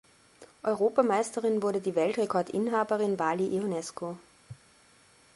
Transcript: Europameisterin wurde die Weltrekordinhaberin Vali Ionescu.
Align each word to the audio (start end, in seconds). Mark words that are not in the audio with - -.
Europameisterin 0.63 1.61
wurde 1.61 1.79
die 1.79 1.93
Weltrekordinhaberin 1.93 3.19
Vali 3.19 3.45
Ionescu. 3.55 4.15